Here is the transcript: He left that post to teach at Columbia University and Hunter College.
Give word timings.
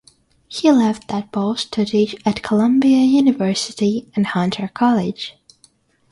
He 0.47 0.71
left 0.71 1.09
that 1.09 1.31
post 1.31 1.71
to 1.73 1.85
teach 1.85 2.15
at 2.25 2.41
Columbia 2.41 3.05
University 3.05 4.09
and 4.15 4.25
Hunter 4.25 4.71
College. 4.73 5.37